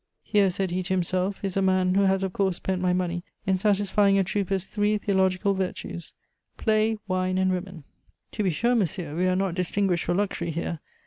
[0.23, 3.23] "Here," said he to himself, "is a man who has of course spent my money
[3.45, 6.15] in satisfying a trooper's three theological virtues
[6.57, 7.83] play, wine, and women!"
[8.31, 10.79] "To be sure, monsieur, we are not distinguished for luxury here.